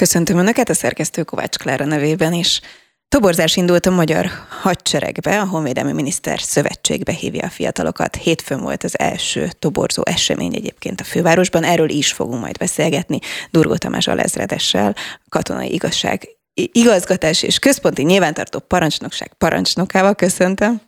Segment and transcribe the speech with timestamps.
[0.00, 2.60] Köszöntöm Önöket a szerkesztő Kovács Klára nevében is.
[3.08, 4.30] Toborzás indult a magyar
[4.62, 8.16] hadseregbe, a Honvédelmi Miniszter Szövetségbe hívja a fiatalokat.
[8.16, 13.18] Hétfőn volt az első toborzó esemény egyébként a fővárosban, erről is fogunk majd beszélgetni
[13.50, 14.96] Durgó Tamás alezredessel,
[15.28, 20.80] katonai igazság igazgatás és központi nyilvántartó parancsnokság parancsnokával köszöntöm.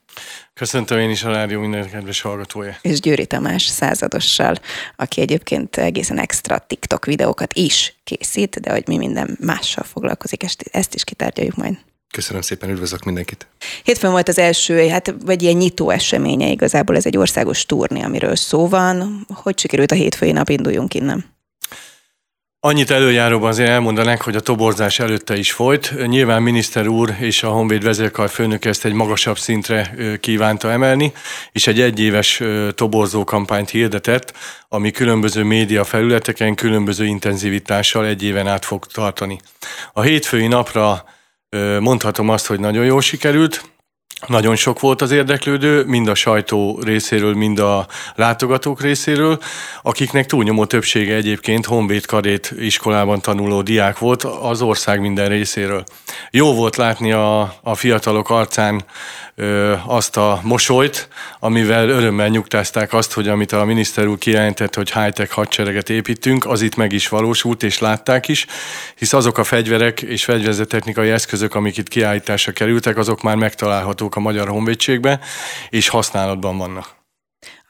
[0.54, 2.76] Köszöntöm én is a rádió minden kedves hallgatója.
[2.82, 4.54] És Győri Tamás századossal,
[4.96, 10.42] aki egyébként egészen extra TikTok videókat is készít, de hogy mi minden mással foglalkozik,
[10.72, 11.78] ezt is kitárgyaljuk majd.
[12.14, 13.46] Köszönöm szépen, üdvözlök mindenkit.
[13.82, 18.36] Hétfőn volt az első, hát vagy ilyen nyitó eseménye igazából, ez egy országos turné, amiről
[18.36, 19.26] szó van.
[19.34, 21.24] Hogy sikerült a hétfői nap, induljunk innen?
[22.64, 26.06] Annyit előjáróban azért elmondanák, hogy a toborzás előtte is folyt.
[26.06, 31.12] Nyilván miniszter úr és a Honvéd vezérkar főnök ezt egy magasabb szintre kívánta emelni,
[31.52, 32.42] és egy egyéves
[32.74, 34.32] toborzó kampányt hirdetett,
[34.68, 39.40] ami különböző média felületeken különböző intenzivitással egy éven át fog tartani.
[39.92, 41.04] A hétfői napra
[41.80, 43.71] mondhatom azt, hogy nagyon jól sikerült.
[44.26, 49.38] Nagyon sok volt az érdeklődő, mind a sajtó részéről, mind a látogatók részéről,
[49.82, 55.84] akiknek túlnyomó többsége egyébként Honvéd Kadét iskolában tanuló diák volt az ország minden részéről.
[56.30, 58.84] Jó volt látni a, a fiatalok arcán
[59.86, 65.32] azt a mosolyt, amivel örömmel nyugtázták azt, hogy amit a miniszter úr kijelentett, hogy high-tech
[65.32, 68.46] hadsereget építünk, az itt meg is valósult, és látták is,
[68.96, 74.20] hisz azok a fegyverek és fegyverzetechnikai eszközök, amik itt kiállításra kerültek, azok már megtalálhatók a
[74.20, 75.20] Magyar Honvédségbe,
[75.70, 77.01] és használatban vannak.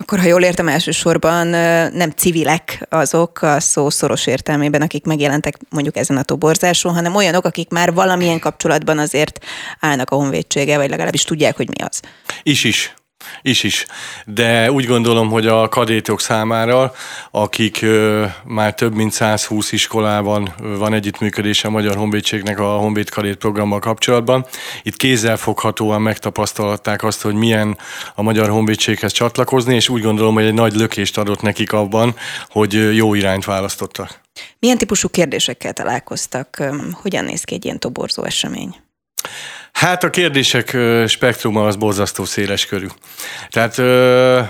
[0.03, 1.47] Akkor, ha jól értem, elsősorban
[1.93, 7.45] nem civilek azok a szó szoros értelmében, akik megjelentek mondjuk ezen a toborzáson, hanem olyanok,
[7.45, 9.45] akik már valamilyen kapcsolatban azért
[9.81, 12.01] állnak a honvédsége, vagy legalábbis tudják, hogy mi az.
[12.43, 12.95] Is is.
[13.43, 13.87] Is is.
[14.25, 16.93] De úgy gondolom, hogy a kadétok számára,
[17.31, 23.37] akik ö, már több mint 120 iskolában van együttműködése a Magyar Honvédségnek a Honvéd Kadét
[23.37, 24.47] programmal kapcsolatban,
[24.83, 27.79] itt kézzelfoghatóan megtapasztalták azt, hogy milyen
[28.15, 32.15] a Magyar Honvédséghez csatlakozni, és úgy gondolom, hogy egy nagy lökést adott nekik abban,
[32.49, 34.21] hogy jó irányt választottak.
[34.59, 36.63] Milyen típusú kérdésekkel találkoztak?
[36.93, 38.77] Hogyan néz ki egy ilyen toborzó esemény?
[39.83, 40.77] Hát a kérdések
[41.07, 42.87] spektruma az borzasztó széles körű.
[43.51, 43.79] Tehát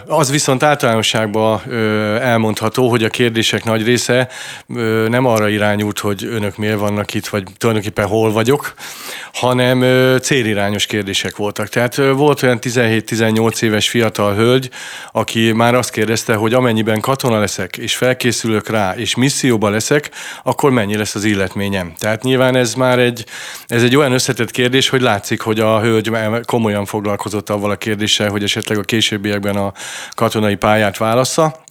[0.06, 1.62] az viszont általánosságban
[2.20, 4.28] elmondható, hogy a kérdések nagy része
[5.06, 8.74] nem arra irányult, hogy önök miért vannak itt, vagy tulajdonképpen hol vagyok,
[9.32, 9.80] hanem
[10.18, 11.68] célirányos kérdések voltak.
[11.68, 14.70] Tehát volt olyan 17-18 éves fiatal hölgy,
[15.12, 20.10] aki már azt kérdezte, hogy amennyiben katona leszek, és felkészülök rá, és misszióba leszek,
[20.42, 21.92] akkor mennyi lesz az illetményem.
[21.98, 23.24] Tehát nyilván ez már egy,
[23.66, 26.10] ez egy olyan összetett kérdés, hogy látszik, hogy a hölgy
[26.44, 29.72] komolyan foglalkozott avval a kérdéssel, hogy esetleg a későbbiekben a
[30.14, 31.61] katonai pályát válassza.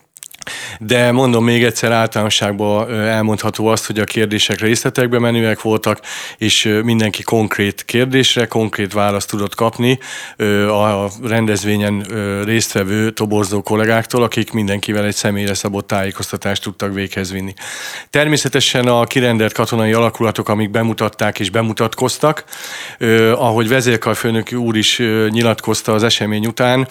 [0.80, 6.00] De mondom még egyszer általánosságban elmondható azt, hogy a kérdések részletekbe menőek voltak,
[6.38, 10.00] és mindenki konkrét kérdésre, konkrét választ tudott kapni
[10.68, 12.06] a rendezvényen
[12.44, 17.54] résztvevő toborzó kollégáktól, akik mindenkivel egy személyre szabott tájékoztatást tudtak véghez vinni.
[18.10, 22.44] Természetesen a kirendelt katonai alakulatok, amik bemutatták és bemutatkoztak,
[23.36, 26.88] ahogy vezérkarfőnök úr is nyilatkozta az esemény után,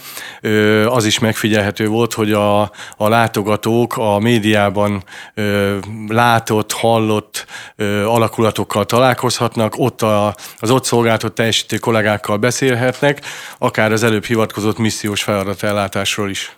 [0.87, 2.61] az is megfigyelhető volt, hogy a,
[2.97, 3.09] a
[3.40, 5.78] látogatók a médiában ö,
[6.08, 7.46] látott, hallott
[7.76, 13.20] ö, alakulatokkal találkozhatnak, ott a, az ott szolgáltott teljesítő kollégákkal beszélhetnek,
[13.58, 16.56] akár az előbb hivatkozott missziós feladatellátásról is.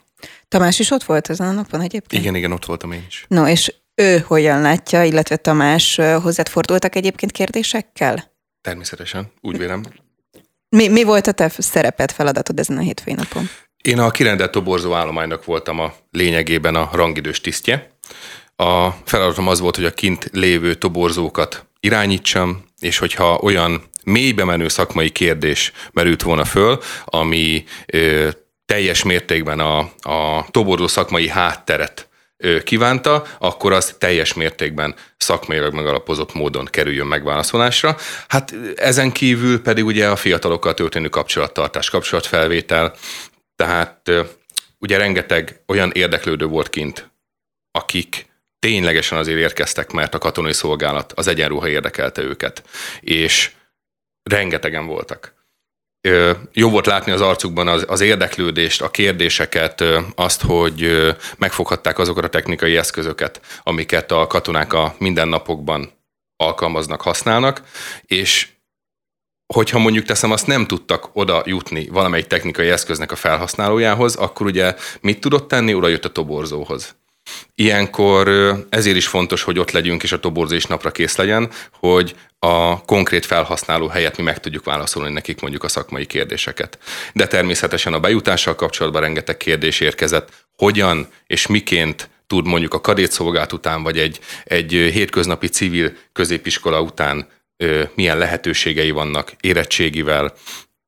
[0.49, 2.23] Tamás is ott volt ezen a napon egyébként?
[2.23, 3.25] Igen, igen, ott voltam én is.
[3.29, 8.33] No, és ő hogyan látja, illetve Tamás, hozzád fordultak egyébként kérdésekkel?
[8.61, 9.83] Természetesen, úgy vélem.
[10.69, 13.49] Mi, mi volt a te szereped, feladatod ezen a hétfői napon?
[13.83, 17.91] Én a kirendelt toborzó állománynak voltam a lényegében a rangidős tisztje.
[18.57, 24.69] A feladatom az volt, hogy a kint lévő toborzókat irányítsam, és hogyha olyan mélybe menő
[24.69, 28.29] szakmai kérdés merült volna föl, ami ö,
[28.67, 32.09] teljes mértékben a, a toborzó szakmai hátteret
[32.65, 37.97] kívánta, akkor az teljes mértékben szakmailag megalapozott módon kerüljön megválaszolásra.
[38.29, 42.95] Hát ezen kívül pedig ugye a fiatalokkal történő kapcsolattartás, kapcsolatfelvétel,
[43.63, 44.11] tehát
[44.79, 47.11] ugye rengeteg olyan érdeklődő volt kint,
[47.71, 48.27] akik
[48.59, 52.63] ténylegesen azért érkeztek, mert a katonai szolgálat, az egyenruha érdekelte őket,
[53.01, 53.51] és
[54.23, 55.35] rengetegen voltak.
[56.53, 62.29] Jó volt látni az arcukban az, az érdeklődést, a kérdéseket, azt, hogy megfoghatták azokat a
[62.29, 65.91] technikai eszközöket, amiket a katonák a mindennapokban
[66.37, 67.63] alkalmaznak, használnak,
[68.03, 68.49] és
[69.53, 74.75] hogyha mondjuk teszem, azt nem tudtak oda jutni valamelyik technikai eszköznek a felhasználójához, akkor ugye
[75.01, 75.75] mit tudott tenni?
[75.75, 76.95] Oda jött a toborzóhoz.
[77.55, 78.29] Ilyenkor
[78.69, 83.27] ezért is fontos, hogy ott legyünk és a toborzés napra kész legyen, hogy a konkrét
[83.27, 86.79] felhasználó helyett mi meg tudjuk válaszolni nekik mondjuk a szakmai kérdéseket.
[87.13, 93.53] De természetesen a bejutással kapcsolatban rengeteg kérdés érkezett, hogyan és miként tud mondjuk a kadétszolgált
[93.53, 97.29] után, vagy egy, egy hétköznapi civil középiskola után
[97.95, 100.35] milyen lehetőségei vannak érettségivel,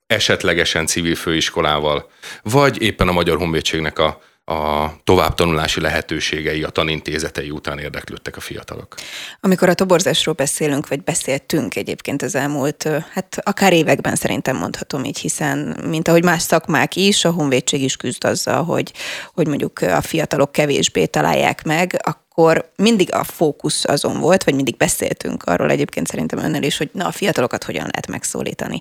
[0.06, 2.10] esetlegesen civil főiskolával,
[2.42, 8.94] vagy éppen a Magyar Honvédségnek a, a továbbtanulási lehetőségei, a tanintézetei után érdeklődtek a fiatalok.
[9.40, 15.18] Amikor a toborzásról beszélünk, vagy beszéltünk egyébként az elmúlt, hát akár években szerintem mondhatom így,
[15.18, 18.92] hiszen mint ahogy más szakmák is, a honvédség is küzd azzal, hogy,
[19.34, 24.76] hogy mondjuk a fiatalok kevésbé találják meg, akkor mindig a fókusz azon volt, vagy mindig
[24.76, 28.78] beszéltünk arról egyébként szerintem önnel is, hogy na a fiatalokat hogyan lehet megszólítani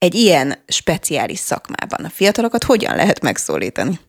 [0.00, 4.00] egy ilyen speciális szakmában a fiatalokat hogyan lehet megszólítani?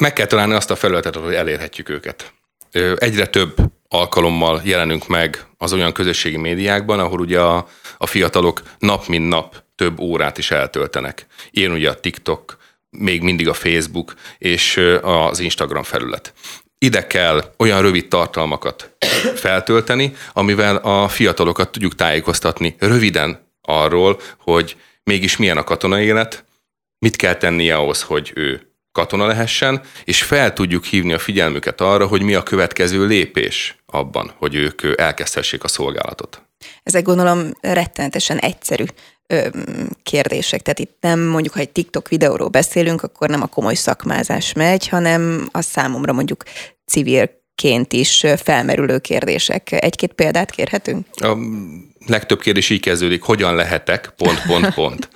[0.00, 2.32] Meg kell találni azt a felületet, hogy elérhetjük őket.
[2.96, 3.56] Egyre több
[3.88, 7.68] alkalommal jelenünk meg az olyan közösségi médiákban, ahol ugye a,
[7.98, 11.26] a fiatalok nap mint nap több órát is eltöltenek.
[11.50, 12.58] Ilyen ugye a TikTok,
[12.90, 16.32] még mindig a Facebook és az Instagram felület.
[16.84, 18.96] Ide kell olyan rövid tartalmakat
[19.34, 26.44] feltölteni, amivel a fiatalokat tudjuk tájékoztatni röviden arról, hogy mégis milyen a katonai élet,
[26.98, 32.06] mit kell tennie ahhoz, hogy ő katona lehessen, és fel tudjuk hívni a figyelmüket arra,
[32.06, 36.42] hogy mi a következő lépés abban, hogy ők elkezdhessék a szolgálatot.
[36.82, 38.84] Ezek gondolom rettenetesen egyszerű
[40.02, 40.62] kérdések.
[40.62, 44.88] Tehát itt nem mondjuk, ha egy TikTok videóról beszélünk, akkor nem a komoly szakmázás megy,
[44.88, 46.44] hanem a számomra mondjuk
[46.86, 49.72] civilként is felmerülő kérdések.
[49.72, 51.06] Egy-két példát kérhetünk?
[51.16, 51.36] A
[52.06, 55.08] legtöbb kérdés így kezdődik, hogyan lehetek, pont, pont, pont.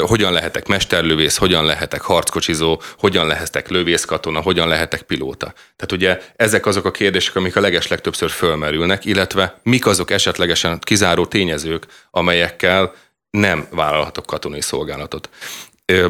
[0.00, 5.52] Hogyan lehetek mesterlövész, hogyan lehetek harckocsizó, hogyan lehetek lövészkatona, hogyan lehetek pilóta.
[5.76, 11.26] Tehát ugye ezek azok a kérdések, amik a legeslegtöbbször fölmerülnek, illetve mik azok esetlegesen kizáró
[11.26, 12.92] tényezők, amelyekkel
[13.30, 15.28] nem vállalhatok katonai szolgálatot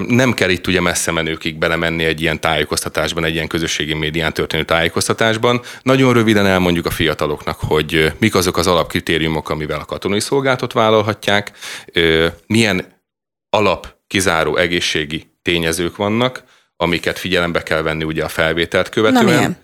[0.06, 4.64] nem kell itt ugye messze menőkig belemenni egy ilyen tájékoztatásban, egy ilyen közösségi médián történő
[4.64, 5.60] tájékoztatásban.
[5.82, 11.52] Nagyon röviden elmondjuk a fiataloknak, hogy mik azok az alapkritériumok, amivel a katonai szolgálatot vállalhatják,
[12.46, 12.86] milyen
[13.50, 16.42] alap kizáró egészségi tényezők vannak,
[16.76, 19.56] amiket figyelembe kell venni ugye a felvételt követően.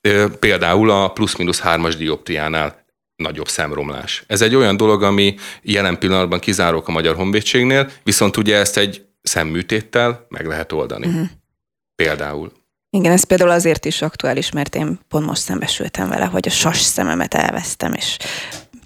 [0.00, 2.86] Na, Például a plusz-minusz hármas dioptriánál
[3.18, 4.24] nagyobb szemromlás.
[4.26, 9.06] Ez egy olyan dolog, ami jelen pillanatban kizárók a Magyar Honvédségnél, viszont ugye ezt egy
[9.22, 11.06] szemműtéttel meg lehet oldani.
[11.06, 11.26] Uh-huh.
[11.94, 12.52] Például.
[12.90, 16.80] Igen, ez például azért is aktuális, mert én pont most szembesültem vele, hogy a sas
[16.80, 18.16] szememet elvesztem, és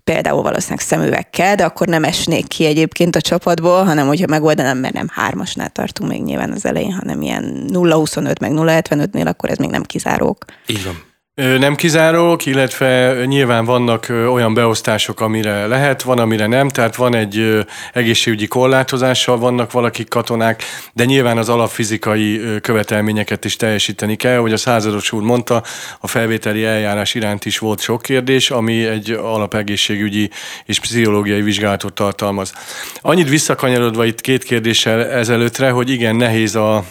[0.05, 4.95] például valószínűleg szemüvekkel, de akkor nem esnék ki egyébként a csapatból, hanem hogyha megoldanám, mert
[4.95, 9.71] nem hármasnál tartunk még nyilván az elején, hanem ilyen 0,25 meg 0,75-nél, akkor ez még
[9.71, 10.45] nem kizárók.
[10.67, 11.03] Így van.
[11.35, 17.65] Nem kizárók, illetve nyilván vannak olyan beosztások, amire lehet, van, amire nem, tehát van egy
[17.93, 20.63] egészségügyi korlátozással, vannak valakik katonák,
[20.93, 25.63] de nyilván az alapfizikai követelményeket is teljesíteni kell, hogy a százados úr mondta,
[26.01, 30.31] a felvételi eljárás iránt is volt sok kérdés, ami egy alapegészségügyi
[30.65, 32.53] és pszichológiai vizsgálatot tartalmaz.
[33.01, 36.85] Annyit visszakanyarodva itt két kérdéssel ezelőttre, hogy igen, nehéz a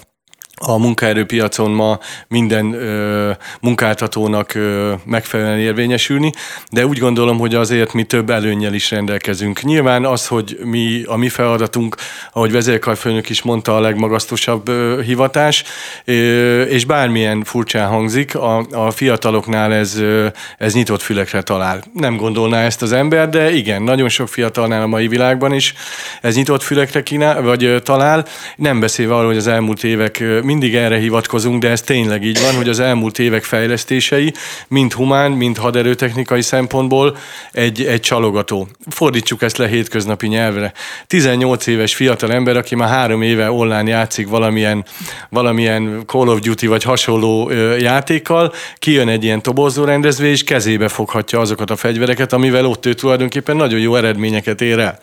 [0.62, 3.31] a munkaerőpiacon ma minden ö,
[3.62, 6.31] munkáltatónak ö, megfelelően érvényesülni,
[6.69, 9.62] de úgy gondolom, hogy azért mi több előnnyel is rendelkezünk.
[9.62, 11.96] Nyilván az, hogy mi a mi feladatunk,
[12.34, 15.63] ahogy vezérkarfőnök is mondta, a legmagasztosabb ö, hivatás,
[16.06, 20.27] ö, és bármilyen furcsán hangzik, a, a fiataloknál ez, ö,
[20.58, 21.84] ez nyitott fülekre talál.
[21.94, 25.74] Nem gondolná ezt az ember, de igen, nagyon sok fiatalnál a mai világban is
[26.22, 28.25] ez nyitott fülekre kínál, vagy ö, talál.
[28.56, 32.55] Nem beszélve arról, hogy az elmúlt évek mindig erre hivatkozunk, de ez tényleg így van,
[32.55, 34.34] hogy az elmúlt évek fejlesztései,
[34.67, 37.17] mind humán, mind haderőtechnikai szempontból
[37.51, 38.67] egy, egy csalogató.
[38.89, 40.74] Fordítsuk ezt le hétköznapi nyelvre.
[41.08, 44.86] 18 éves fiatal ember, aki már három éve online játszik valamilyen,
[45.29, 51.39] valamilyen Call of Duty vagy hasonló játékkal, kijön egy ilyen tobozó rendezvény, és kezébe foghatja
[51.39, 55.00] azokat a fegyvereket, amivel ott ő tulajdonképpen nagyon jó eredményeket ér el.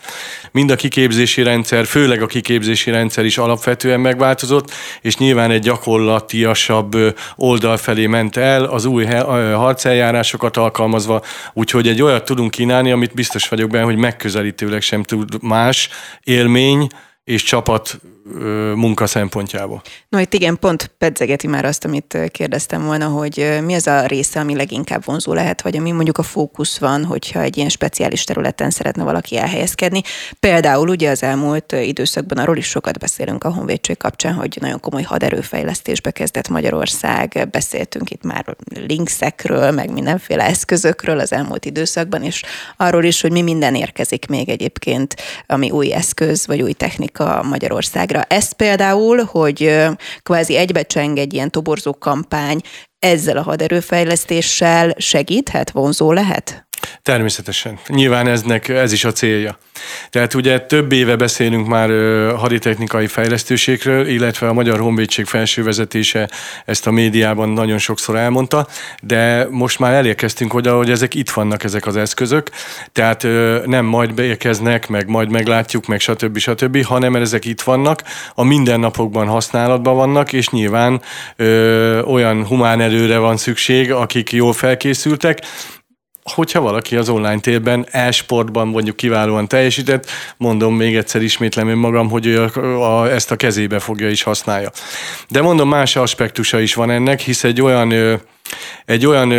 [0.52, 5.64] Mind a kiképzési rendszer, főleg a kiképzési rendszer is alapvetően megváltozott, és nyilván nyilván egy
[5.64, 6.96] gyakorlatiasabb
[7.36, 9.04] oldal felé ment el, az új
[9.54, 15.42] harceljárásokat alkalmazva, úgyhogy egy olyat tudunk kínálni, amit biztos vagyok benne, hogy megközelítőleg sem tud
[15.42, 15.88] más
[16.22, 16.86] élmény,
[17.24, 18.00] és csapat
[18.74, 19.82] munka szempontjából.
[20.08, 24.40] No, itt igen, pont pedzegeti már azt, amit kérdeztem volna, hogy mi az a része,
[24.40, 28.70] ami leginkább vonzó lehet, vagy ami mondjuk a fókusz van, hogyha egy ilyen speciális területen
[28.70, 30.02] szeretne valaki elhelyezkedni.
[30.40, 35.02] Például ugye az elmúlt időszakban arról is sokat beszélünk a honvédség kapcsán, hogy nagyon komoly
[35.02, 37.48] haderőfejlesztésbe kezdett Magyarország.
[37.50, 42.42] Beszéltünk itt már linksekről, meg mindenféle eszközökről az elmúlt időszakban, és
[42.76, 45.14] arról is, hogy mi minden érkezik még egyébként,
[45.46, 48.26] ami új eszköz vagy új technika Magyarországra számára.
[48.28, 49.86] Ez például, hogy
[50.22, 52.60] kvázi egybecseng egy ilyen toborzó kampány
[52.98, 56.67] ezzel a haderőfejlesztéssel segíthet, vonzó lehet?
[57.02, 57.78] Természetesen.
[57.86, 59.58] Nyilván eznek ez is a célja.
[60.10, 61.90] Tehát ugye több éve beszélünk már
[62.36, 66.30] haditechnikai fejlesztőségről, illetve a Magyar Honvédség felső vezetése
[66.64, 68.66] ezt a médiában nagyon sokszor elmondta,
[69.02, 72.50] de most már elérkeztünk oda, hogy ezek itt vannak ezek az eszközök,
[72.92, 73.22] tehát
[73.66, 76.38] nem majd beérkeznek, meg majd meglátjuk, meg stb.
[76.38, 78.02] stb., hanem ezek itt vannak,
[78.34, 81.02] a mindennapokban használatban vannak, és nyilván
[81.36, 85.40] ö, olyan humán erőre van szükség, akik jól felkészültek,
[86.34, 92.26] hogyha valaki az online térben, e-sportban mondjuk kiválóan teljesített, mondom még egyszer ismétlem önmagam, hogy
[92.26, 94.70] ő a, a, ezt a kezébe fogja is használja.
[95.28, 98.20] De mondom, más aspektusa is van ennek, hisz egy olyan,
[98.84, 99.32] egy olyan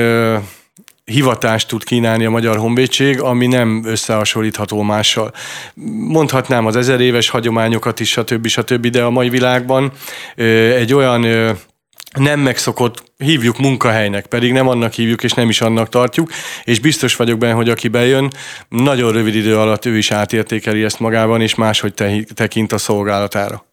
[1.09, 5.31] hivatást tud kínálni a Magyar Honvédség, ami nem összehasonlítható mással.
[6.07, 8.47] Mondhatnám az ezer éves hagyományokat is, stb.
[8.47, 9.91] stb., de a mai világban
[10.75, 11.25] egy olyan
[12.17, 16.31] nem megszokott, hívjuk munkahelynek, pedig nem annak hívjuk, és nem is annak tartjuk,
[16.63, 18.31] és biztos vagyok benne, hogy aki bejön,
[18.69, 23.65] nagyon rövid idő alatt ő is átértékeli ezt magában, és máshogy te, tekint a szolgálatára.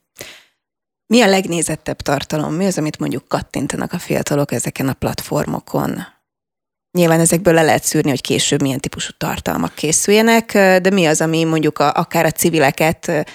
[1.07, 2.55] Mi a legnézettebb tartalom?
[2.55, 6.07] Mi az, amit mondjuk kattintanak a fiatalok ezeken a platformokon?
[6.93, 11.45] Nyilván ezekből le lehet szűrni, hogy később milyen típusú tartalmak készüljenek, de mi az, ami
[11.45, 13.27] mondjuk a, akár a civileket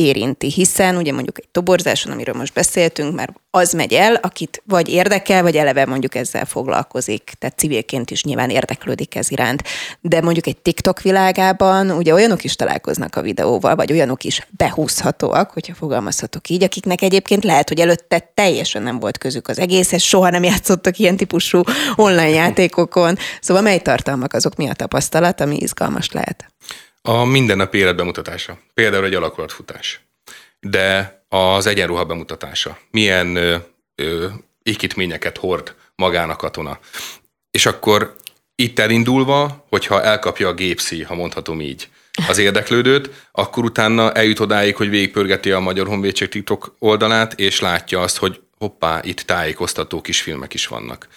[0.00, 4.88] érinti, hiszen ugye mondjuk egy toborzáson, amiről most beszéltünk, már az megy el, akit vagy
[4.88, 9.62] érdekel, vagy eleve mondjuk ezzel foglalkozik, tehát civilként is nyilván érdeklődik ez iránt.
[10.00, 15.50] De mondjuk egy TikTok világában ugye olyanok is találkoznak a videóval, vagy olyanok is behúzhatóak,
[15.50, 20.30] hogyha fogalmazhatok így, akiknek egyébként lehet, hogy előtte teljesen nem volt közük az egészhez, soha
[20.30, 21.62] nem játszottak ilyen típusú
[21.96, 23.16] online játékokon.
[23.40, 26.50] Szóval mely tartalmak azok mi a tapasztalat, ami izgalmas lehet?
[27.02, 28.58] A mindennapi élet bemutatása.
[28.74, 30.00] Például egy alakulatfutás.
[30.60, 32.78] De az egyenruha bemutatása.
[32.90, 33.56] Milyen ö,
[33.94, 34.26] ö,
[34.62, 36.78] ékítményeket hord magán a katona.
[37.50, 38.16] És akkor
[38.54, 41.88] itt elindulva, hogyha elkapja a gépszi, ha mondhatom így,
[42.28, 48.00] az érdeklődőt, akkor utána eljut odáig, hogy végigpörgeti a Magyar Honvédség TikTok oldalát, és látja
[48.00, 51.08] azt, hogy hoppá, itt tájékoztató kisfilmek is vannak.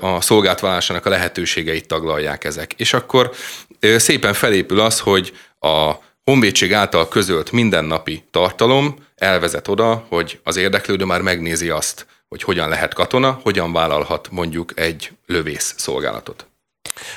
[0.00, 2.72] A szolgáltválásának a lehetőségeit taglalják ezek.
[2.76, 3.32] És akkor
[3.80, 5.92] szépen felépül az, hogy a
[6.24, 12.68] honvédség által közölt mindennapi tartalom elvezet oda, hogy az érdeklődő már megnézi azt, hogy hogyan
[12.68, 16.46] lehet katona, hogyan vállalhat mondjuk egy lövész szolgálatot.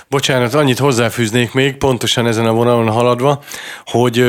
[0.10, 3.44] Bocsánat, annyit hozzáfűznék még, pontosan ezen a vonalon haladva,
[3.86, 4.20] hogy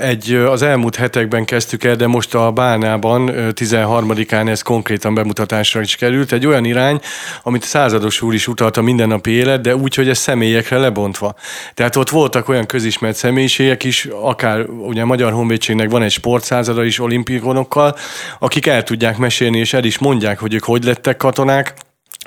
[0.00, 5.96] egy, az elmúlt hetekben kezdtük el, de most a Bánában 13-án ez konkrétan bemutatásra is
[5.96, 7.00] került, egy olyan irány,
[7.42, 11.34] amit százados úr is utalt a mindennapi élet, de úgy, hogy ez személyekre lebontva.
[11.74, 16.84] Tehát ott voltak olyan közismert személyiségek is, akár ugye a Magyar Honvédségnek van egy sportszázada
[16.84, 17.96] is olimpikonokkal,
[18.38, 21.74] akik el tudják mesélni, és el is mondják, hogy ők hogy lettek katonák,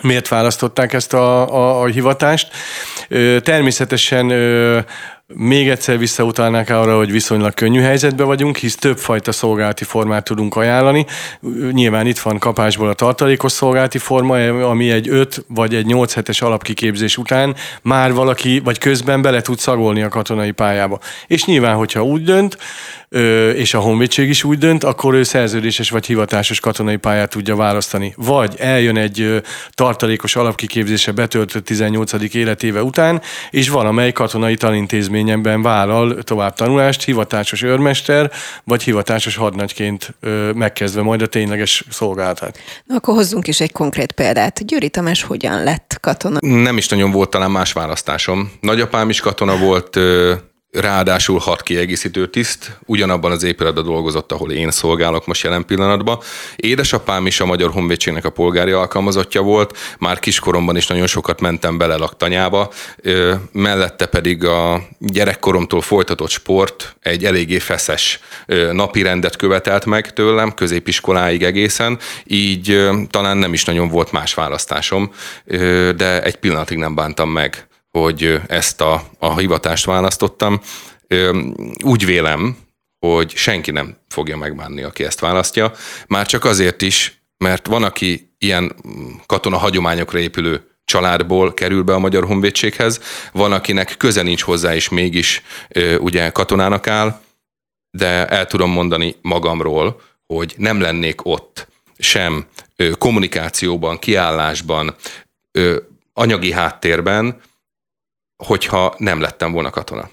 [0.01, 2.51] miért választották ezt a, a, a hivatást.
[3.39, 4.25] Természetesen
[5.35, 11.05] még egyszer visszautalnák arra, hogy viszonylag könnyű helyzetben vagyunk, hisz többfajta szolgálati formát tudunk ajánlani.
[11.71, 14.37] Nyilván itt van kapásból a tartalékos szolgálati forma,
[14.69, 19.59] ami egy 5 vagy egy 8 hetes alapkiképzés után már valaki vagy közben bele tud
[19.59, 20.99] szagolni a katonai pályába.
[21.27, 22.57] És nyilván, hogyha úgy dönt,
[23.55, 28.13] és a honvédség is úgy dönt, akkor ő szerződéses vagy hivatásos katonai pályát tudja választani.
[28.17, 29.41] Vagy eljön egy
[29.71, 32.33] tartalékos alapkiképzése betöltött 18.
[32.33, 38.31] életéve után, és valamely katonai tanintézményemben vállal tovább tanulást, hivatásos őrmester,
[38.63, 40.13] vagy hivatásos hadnagyként
[40.53, 42.59] megkezdve majd a tényleges szolgálatát.
[42.85, 44.65] Na, akkor hozzunk is egy konkrét példát.
[44.65, 46.37] Győri Tamás hogyan lett katona?
[46.39, 48.51] Nem is nagyon volt talán más választásom.
[48.59, 49.99] Nagyapám is katona volt,
[50.71, 56.19] ráadásul hat kiegészítő tiszt, ugyanabban az épületben dolgozott, ahol én szolgálok most jelen pillanatban.
[56.55, 61.77] Édesapám is a Magyar Honvédségnek a polgári alkalmazottja volt, már kiskoromban is nagyon sokat mentem
[61.77, 62.71] bele laktanyába,
[63.51, 68.19] mellette pedig a gyerekkoromtól folytatott sport egy eléggé feszes
[68.71, 75.11] napi rendet követelt meg tőlem, középiskoláig egészen, így talán nem is nagyon volt más választásom,
[75.95, 80.61] de egy pillanatig nem bántam meg hogy ezt a, a hivatást választottam.
[81.83, 82.57] Úgy vélem,
[82.99, 85.71] hogy senki nem fogja megbánni, aki ezt választja.
[86.07, 88.75] Már csak azért is, mert van, aki ilyen
[89.25, 94.89] katona hagyományokra épülő családból kerül be a Magyar Honvédséghez, van, akinek köze nincs hozzá, és
[94.89, 95.41] mégis
[95.99, 97.21] ugye katonának áll,
[97.91, 101.67] de el tudom mondani magamról, hogy nem lennék ott
[101.97, 102.45] sem
[102.97, 104.95] kommunikációban, kiállásban,
[106.13, 107.41] anyagi háttérben,
[108.45, 110.09] hogyha nem lettem volna katona.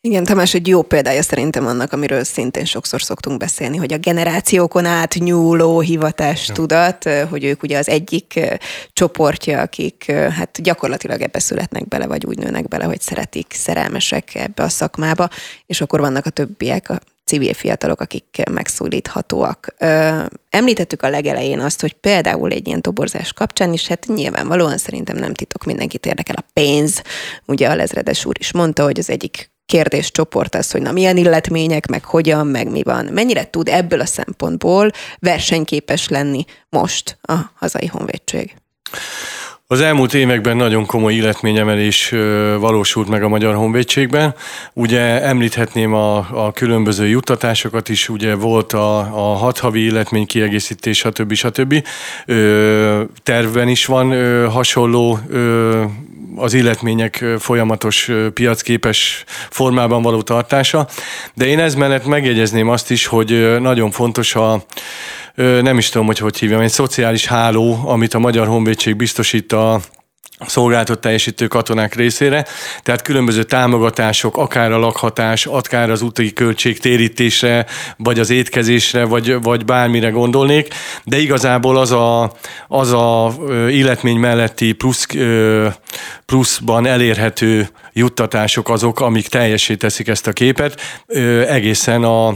[0.00, 4.84] Igen, Tamás egy jó példája szerintem annak, amiről szintén sokszor szoktunk beszélni, hogy a generációkon
[4.84, 6.54] át nyúló hivatás ja.
[6.54, 8.40] tudat, hogy ők ugye az egyik
[8.92, 14.62] csoportja, akik hát gyakorlatilag ebbe születnek bele, vagy úgy nőnek bele, hogy szeretik, szerelmesek ebbe
[14.62, 15.28] a szakmába,
[15.66, 16.90] és akkor vannak a többiek,
[17.32, 19.74] civil fiatalok, akik megszólíthatóak.
[20.50, 25.34] Említettük a legelején azt, hogy például egy ilyen toborzás kapcsán is, hát nyilvánvalóan szerintem nem
[25.34, 27.02] titok, mindenkit érdekel a pénz.
[27.46, 31.86] Ugye a lezredes úr is mondta, hogy az egyik kérdéscsoport az, hogy na milyen illetmények,
[31.86, 33.04] meg hogyan, meg mi van.
[33.04, 38.54] Mennyire tud ebből a szempontból versenyképes lenni most a hazai honvédség?
[39.72, 42.14] Az elmúlt években nagyon komoly életményemelés
[42.58, 44.34] valósult meg a Magyar Honvédségben.
[44.72, 50.98] Ugye említhetném a, a különböző juttatásokat is, ugye volt a, a hat havi életmény kiegészítés,
[50.98, 51.32] stb.
[51.32, 51.86] stb.
[52.26, 55.84] Ö, tervben is van ö, hasonló ö,
[56.36, 60.88] az illetmények folyamatos piacképes formában való tartása,
[61.34, 64.64] de én ez mellett megjegyezném azt is, hogy nagyon fontos a
[65.34, 69.80] nem is tudom, hogy hogy hívjam, egy szociális háló, amit a Magyar Honvédség biztosít a
[70.46, 72.46] szolgáltat teljesítő katonák részére,
[72.82, 79.42] tehát különböző támogatások, akár a lakhatás, akár az úti költség térítésre, vagy az étkezésre, vagy,
[79.42, 80.74] vagy bármire gondolnék,
[81.04, 82.32] de igazából az a,
[82.68, 83.34] az a
[83.68, 85.06] illetmény melletti plusz,
[86.26, 90.80] pluszban elérhető juttatások azok, amik teljesé teszik ezt a képet,
[91.46, 92.34] egészen a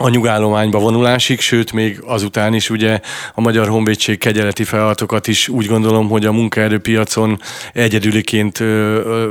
[0.00, 3.00] a nyugállományba vonulásig, sőt még azután is ugye
[3.34, 7.40] a Magyar Honvédség kegyeleti feladatokat is úgy gondolom, hogy a munkaerőpiacon
[7.72, 8.62] egyedüliként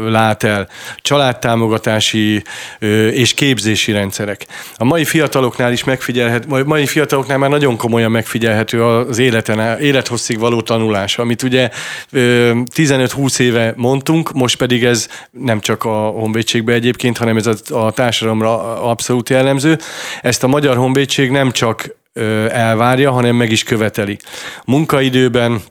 [0.07, 0.67] lát el.
[0.97, 2.43] Családtámogatási
[3.11, 4.45] és képzési rendszerek.
[4.75, 10.61] A mai fiataloknál is megfigyelhető, mai fiataloknál már nagyon komolyan megfigyelhető az életen, élethosszig való
[10.61, 11.69] tanulás, amit ugye
[12.13, 17.55] 15-20 éve mondtunk, most pedig ez nem csak a honvédségben egyébként, hanem ez a,
[17.85, 19.77] a társadalomra abszolút jellemző.
[20.21, 21.95] Ezt a Magyar Honvédség nem csak
[22.49, 24.17] elvárja, hanem meg is követeli.
[24.65, 25.61] Munkaidőben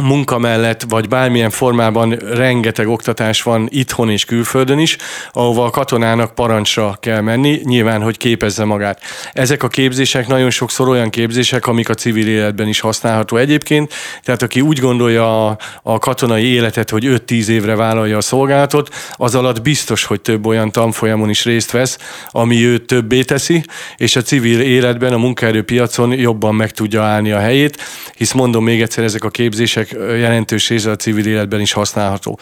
[0.00, 4.96] munka mellett, vagy bármilyen formában rengeteg oktatás van itthon és külföldön is,
[5.32, 9.00] ahova a katonának parancsra kell menni, nyilván, hogy képezze magát.
[9.32, 14.42] Ezek a képzések nagyon sokszor olyan képzések, amik a civil életben is használható egyébként, tehát
[14.42, 19.62] aki úgy gondolja a, a katonai életet, hogy 5-10 évre vállalja a szolgálatot, az alatt
[19.62, 23.64] biztos, hogy több olyan tanfolyamon is részt vesz, ami őt többé teszi,
[23.96, 27.82] és a civil életben, a munkaerőpiacon jobban meg tudja állni a helyét,
[28.16, 32.38] hisz mondom még egyszer, ezek a képzések jelentős része a civil életben is használható.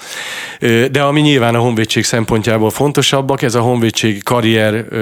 [0.90, 4.92] De ami nyilván a honvédség szempontjából fontosabbak, ez a honvédség karrier,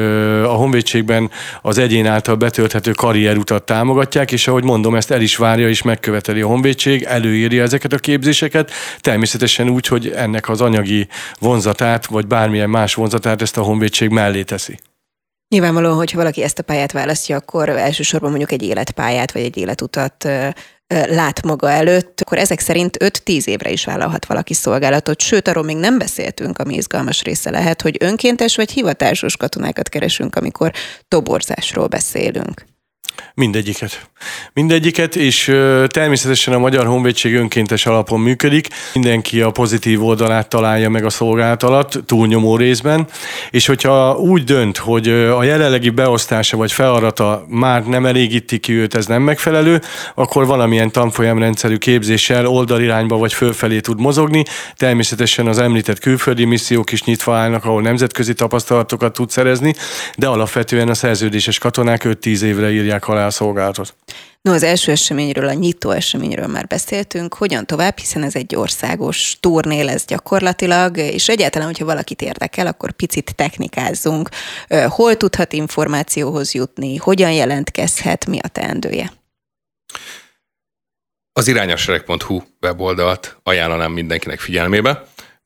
[0.45, 1.31] a honvédségben
[1.63, 6.41] az egyén által betölthető karrierutat támogatják, és ahogy mondom, ezt el is várja és megköveteli
[6.41, 12.71] a honvédség, előírja ezeket a képzéseket, természetesen úgy, hogy ennek az anyagi vonzatát, vagy bármilyen
[12.71, 14.79] más vonzatát ezt a honvédség mellé teszi.
[15.49, 20.29] Nyilvánvalóan, hogyha valaki ezt a pályát választja, akkor elsősorban mondjuk egy életpályát vagy egy életutat
[20.89, 25.21] lát maga előtt, akkor ezek szerint 5-10 évre is vállalhat valaki szolgálatot.
[25.21, 30.37] Sőt, arról még nem beszéltünk, ami izgalmas része lehet, hogy önkéntes vagy hivatásos katonákat keresünk,
[30.37, 30.73] amikor
[31.09, 32.76] toborzásról beszélünk.
[33.35, 34.09] Mindegyiket.
[34.53, 35.45] Mindegyiket, és
[35.87, 38.69] természetesen a Magyar Honvédség önkéntes alapon működik.
[38.95, 43.07] Mindenki a pozitív oldalát találja meg a szolgálat túlnyomó részben,
[43.51, 48.95] és hogyha úgy dönt, hogy a jelenlegi beosztása vagy feladata már nem elégíti ki őt,
[48.95, 49.81] ez nem megfelelő,
[50.15, 54.45] akkor valamilyen tanfolyamrendszerű képzéssel oldalirányba vagy fölfelé tud mozogni.
[54.77, 59.75] Természetesen az említett külföldi missziók is nyitva állnak, ahol nemzetközi tapasztalatokat tud szerezni,
[60.17, 63.95] de alapvetően a szerződéses katonák 5-10 évre írják alá a szolgálatot.
[64.41, 67.35] No, az első eseményről, a nyitó eseményről már beszéltünk.
[67.35, 72.93] Hogyan tovább, hiszen ez egy országos turné lesz gyakorlatilag, és egyáltalán, hogyha valakit érdekel, akkor
[72.93, 74.29] picit technikázzunk.
[74.89, 79.13] Hol tudhat információhoz jutni, hogyan jelentkezhet, mi a teendője?
[81.33, 85.05] Az irányasreg.hu weboldalt ajánlanám mindenkinek figyelmébe.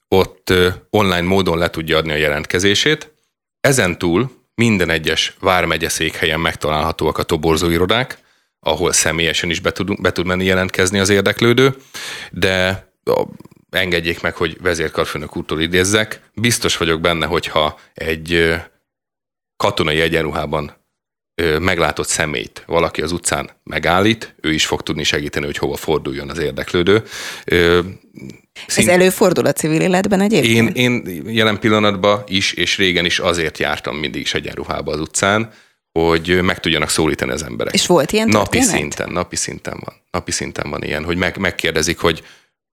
[0.08, 0.52] Ott
[0.90, 3.14] online módon le tudja adni a jelentkezését.
[3.60, 8.18] Ezen túl minden egyes vármegye székhelyen megtalálhatóak a toborzóirodák,
[8.60, 11.74] ahol személyesen is be tud, be tud menni jelentkezni az érdeklődő,
[12.30, 12.88] de
[13.70, 16.20] engedjék meg, hogy vezérkarfőnök úrtól idézzek.
[16.34, 18.54] Biztos vagyok benne, hogyha egy
[19.56, 20.79] katonai egyenruhában
[21.60, 26.38] meglátott személyt valaki az utcán megállít, ő is fog tudni segíteni, hogy hova forduljon az
[26.38, 27.02] érdeklődő.
[28.66, 28.88] Szint...
[28.88, 30.76] Ez előfordul a civil életben egyébként?
[30.76, 35.52] Én, én jelen pillanatban is, és régen is azért jártam mindig is egyenruhába az utcán,
[35.92, 37.74] hogy meg tudjanak szólítani az emberek.
[37.74, 38.80] És volt ilyen Napi történet?
[38.80, 39.94] szinten, napi szinten van.
[40.10, 42.22] Napi szinten van ilyen, hogy meg, megkérdezik, hogy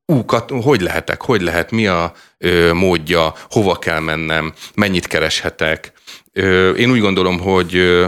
[0.05, 5.91] ú, kat, hogy lehetek, hogy lehet, mi a ö, módja, hova kell mennem, mennyit kereshetek.
[6.77, 8.03] Én úgy gondolom, hogy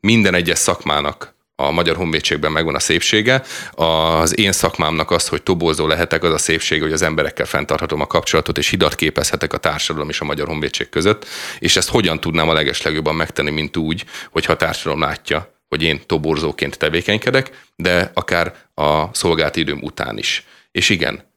[0.00, 3.42] minden egyes szakmának a Magyar Honvédségben megvan a szépsége.
[3.74, 8.06] Az én szakmámnak az, hogy toborzó lehetek, az a szépsége, hogy az emberekkel fenntarthatom a
[8.06, 11.26] kapcsolatot, és hidat képezhetek a társadalom és a Magyar Honvédség között.
[11.58, 16.00] És ezt hogyan tudnám a legeslegjobban megtenni, mint úgy, hogyha a társadalom látja, hogy én
[16.06, 20.46] toborzóként tevékenykedek, de akár a szolgált időm után is.
[20.72, 21.29] És igen,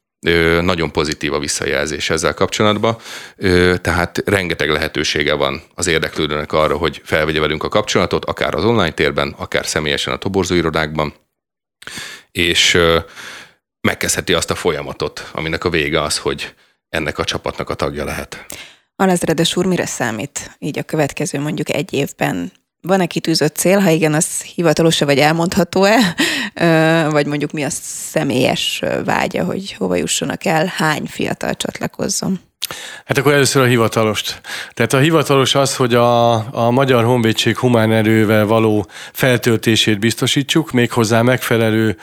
[0.62, 2.98] nagyon pozitív a visszajelzés ezzel kapcsolatban,
[3.82, 8.92] tehát rengeteg lehetősége van az érdeklődőnek arra, hogy felvegye velünk a kapcsolatot, akár az online
[8.92, 11.14] térben, akár személyesen a toborzóirodákban,
[12.32, 12.78] és
[13.82, 16.54] megkezdheti azt a folyamatot, aminek a vége az, hogy
[16.90, 18.46] ennek a csapatnak a tagja lehet.
[18.96, 22.52] Alezredes úr, mire számít így a következő mondjuk egy évben
[22.84, 26.16] van-e kitűzött cél, ha igen, az hivatalos-e vagy elmondható-e,
[27.10, 27.70] vagy mondjuk mi a
[28.12, 32.40] személyes vágya, hogy hova jussanak el, hány fiatal csatlakozzon?
[33.06, 34.42] Hát akkor először a hivatalost.
[34.74, 36.34] Tehát a hivatalos az, hogy a,
[36.66, 41.98] a Magyar Honvédség humán erővel való feltöltését biztosítsuk, méghozzá megfelelő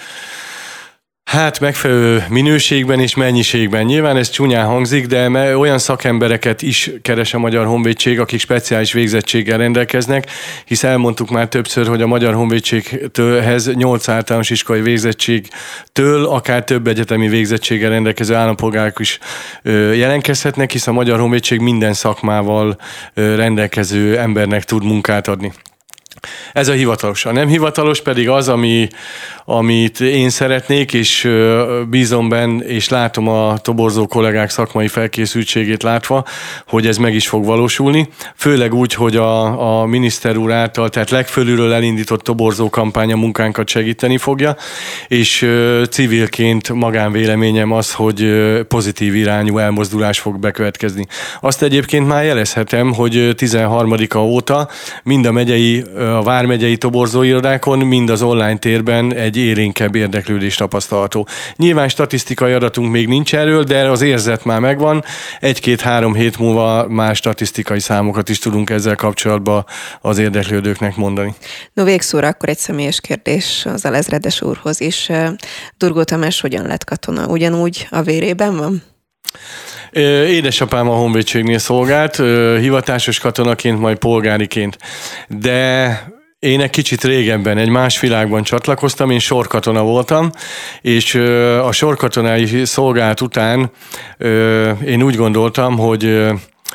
[1.31, 3.85] Hát megfelelő minőségben és mennyiségben.
[3.85, 9.59] Nyilván ez csúnyán hangzik, de olyan szakembereket is keres a Magyar Honvédség, akik speciális végzettséggel
[9.59, 10.31] rendelkeznek,
[10.65, 17.29] hisz elmondtuk már többször, hogy a Magyar Honvédséghez 8 általános iskolai végzettségtől akár több egyetemi
[17.29, 19.19] végzettséggel rendelkező állampolgárok is
[19.95, 22.77] jelentkezhetnek, hisz a Magyar Honvédség minden szakmával
[23.15, 25.53] rendelkező embernek tud munkát adni.
[26.53, 27.25] Ez a hivatalos.
[27.25, 28.89] A nem hivatalos pedig az, ami,
[29.45, 31.29] amit én szeretnék, és
[31.89, 36.25] bízom benne, és látom a toborzó kollégák szakmai felkészültségét látva,
[36.69, 38.09] hogy ez meg is fog valósulni.
[38.37, 44.19] Főleg úgy, hogy a, a miniszter úr által, tehát legfölülről elindított toborzó kampánya munkánkat segíteni
[44.19, 44.57] fogja,
[45.09, 45.49] és
[45.91, 48.33] civilként magánvéleményem az, hogy
[48.69, 51.07] pozitív irányú elmozdulás fog bekövetkezni.
[51.41, 54.69] Azt egyébként már jelezhetem, hogy 13-a óta
[55.03, 55.85] mind a megyei,
[56.21, 61.29] a vármegyei toborzóirodákon, mind az online térben egy érénkebb érdeklődés tapasztalható.
[61.57, 65.05] Nyilván statisztikai adatunk még nincs erről, de az érzet már megvan.
[65.41, 69.65] Egy-két-három hét múlva más statisztikai számokat is tudunk ezzel kapcsolatban
[70.01, 71.35] az érdeklődőknek mondani.
[71.73, 75.11] No végszóra akkor egy személyes kérdés az alezredes úrhoz is.
[75.77, 77.27] Durgó Tamás hogyan lett katona?
[77.27, 78.83] Ugyanúgy a vérében van?
[80.27, 82.17] Édesapám a honvédségnél szolgált,
[82.61, 84.79] hivatásos katonaként, majd polgáriként.
[85.29, 90.31] De én egy kicsit régebben, egy más világban csatlakoztam, én sorkatona voltam,
[90.81, 91.15] és
[91.63, 93.71] a sorkatonai szolgált után
[94.87, 96.27] én úgy gondoltam, hogy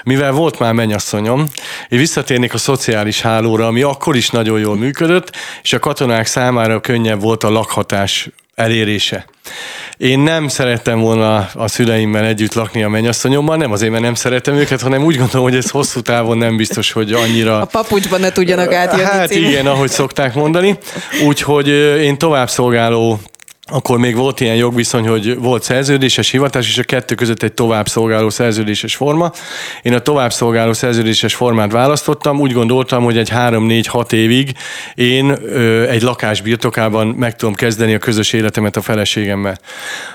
[0.03, 1.47] mivel volt már mennyasszonyom,
[1.89, 6.79] én visszatérnék a szociális hálóra, ami akkor is nagyon jól működött, és a katonák számára
[6.79, 9.25] könnyebb volt a lakhatás elérése.
[9.97, 14.55] Én nem szerettem volna a szüleimmel együtt lakni a mennyasszonyommal, nem azért, mert nem szeretem
[14.55, 17.61] őket, hanem úgy gondolom, hogy ez hosszú távon nem biztos, hogy annyira...
[17.61, 19.03] A papucsban ne tudjanak átjönni.
[19.03, 19.43] Hát cím.
[19.43, 20.77] igen, ahogy szokták mondani.
[21.25, 21.67] Úgyhogy
[22.01, 23.19] én tovább szolgáló
[23.71, 28.29] akkor még volt ilyen jogviszony, hogy volt szerződéses hivatás, és a kettő között egy továbbszolgáló
[28.29, 29.31] szerződéses forma.
[29.81, 34.51] Én a továbbszolgáló szerződéses formát választottam, úgy gondoltam, hogy egy 3-4-6 évig
[34.95, 39.57] én ö, egy lakás birtokában meg tudom kezdeni a közös életemet a feleségemmel.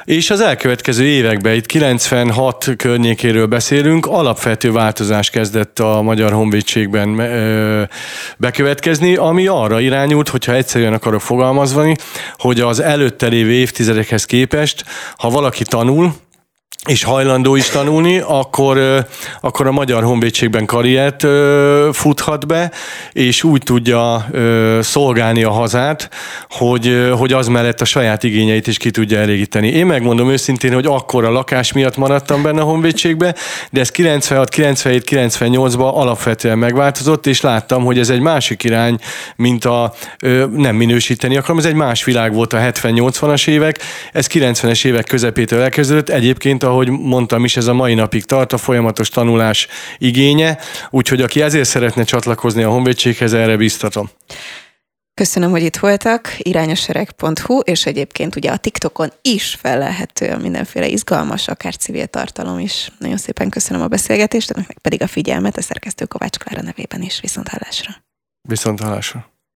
[0.04, 7.82] És az elkövetkező években, itt 96 környékéről beszélünk, alapvető változás kezdett a Magyar Honvédségben ö,
[8.36, 11.96] bekövetkezni, ami arra irányult, hogyha egyszerűen akarok fogalmazni,
[12.36, 14.84] hogy az előtte lévő évtizedekhez képest,
[15.16, 16.14] ha valaki tanul,
[16.88, 19.06] és hajlandó is tanulni, akkor,
[19.40, 21.26] akkor a Magyar Honvédségben karriert
[21.92, 22.70] futhat be,
[23.12, 24.26] és úgy tudja
[24.80, 26.08] szolgálni a hazát,
[26.48, 29.68] hogy, hogy az mellett a saját igényeit is ki tudja elégíteni.
[29.68, 33.34] Én megmondom őszintén, hogy akkor a lakás miatt maradtam benne a Honvédségbe,
[33.70, 38.98] de ez 96, 97, 98-ban alapvetően megváltozott, és láttam, hogy ez egy másik irány,
[39.36, 39.94] mint a
[40.52, 43.78] nem minősíteni akarom, ez egy más világ volt a 70-80-as évek,
[44.12, 48.52] ez 90-es évek közepétől elkezdődött, egyébként a ahogy mondtam is, ez a mai napig tart,
[48.52, 50.58] a folyamatos tanulás igénye,
[50.90, 54.10] úgyhogy aki ezért szeretne csatlakozni a honvédséghez, erre biztatom.
[55.14, 61.76] Köszönöm, hogy itt voltak, irányossereg.hu, és egyébként ugye a TikTokon is felelhető mindenféle izgalmas, akár
[61.76, 62.90] civil tartalom is.
[62.98, 67.20] Nagyon szépen köszönöm a beszélgetést, önöknek pedig a figyelmet a szerkesztő Kovács Klára nevében is.
[67.20, 67.92] Viszont hallásra.
[68.48, 69.29] Viszont hallásra.